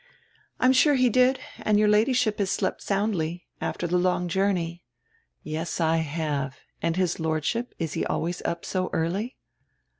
[0.59, 1.39] "I'm sure he did.
[1.59, 3.45] And your Ladyship has slept soundly.
[3.61, 4.83] After the long journey
[5.43, 6.57] —""Yes, I have.
[6.81, 9.37] And his Lordship, is he always up so early?"